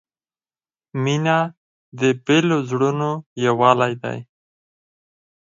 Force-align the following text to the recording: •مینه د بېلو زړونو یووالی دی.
•مینه 1.03 1.39
د 1.99 2.01
بېلو 2.25 2.57
زړونو 2.69 3.09
یووالی 3.45 3.93
دی. 4.03 4.19